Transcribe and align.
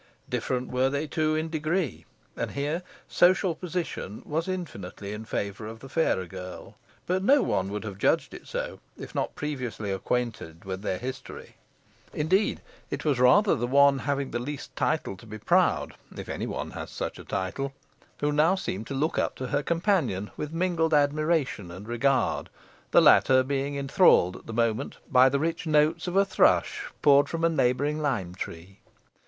Different 0.27 0.69
were 0.71 0.89
they 0.89 1.05
too, 1.05 1.35
in 1.35 1.51
degree, 1.51 2.05
and 2.35 2.49
here 2.53 2.81
social 3.07 3.53
position 3.53 4.23
was 4.25 4.47
infinitely 4.47 5.13
in 5.13 5.25
favour 5.25 5.67
of 5.67 5.79
the 5.79 5.89
fairer 5.89 6.25
girl, 6.25 6.75
but 7.05 7.21
no 7.23 7.43
one 7.43 7.69
would 7.69 7.83
have 7.83 7.99
judged 7.99 8.33
it 8.33 8.47
so 8.47 8.79
if 8.97 9.13
not 9.13 9.35
previously 9.35 9.91
acquainted 9.91 10.65
with 10.65 10.81
their 10.81 10.97
history. 10.97 11.57
Indeed, 12.13 12.61
it 12.89 13.05
was 13.05 13.19
rather 13.19 13.53
the 13.55 13.67
one 13.67 13.99
having 13.99 14.31
least 14.31 14.75
title 14.75 15.15
to 15.17 15.27
be 15.27 15.37
proud 15.37 15.93
(if 16.17 16.27
any 16.29 16.47
one 16.47 16.71
has 16.71 16.89
such 16.89 17.23
title) 17.27 17.71
who 18.21 18.31
now 18.31 18.55
seemed 18.55 18.87
to 18.87 18.95
look 18.95 19.19
up 19.19 19.35
to 19.35 19.49
her 19.49 19.61
companion 19.61 20.31
with 20.35 20.51
mingled 20.51 20.95
admiration 20.95 21.69
and 21.69 21.87
regard; 21.87 22.49
the 22.89 23.01
latter 23.01 23.43
being 23.43 23.77
enthralled 23.77 24.35
at 24.35 24.47
the 24.47 24.51
moment 24.53 24.97
by 25.11 25.29
the 25.29 25.37
rich 25.37 25.67
notes 25.67 26.07
of 26.07 26.15
a 26.15 26.25
thrush 26.25 26.85
poured 27.03 27.29
from 27.29 27.43
a 27.43 27.49
neighbouring 27.49 27.99
lime 28.01 28.33
tree. 28.33 28.79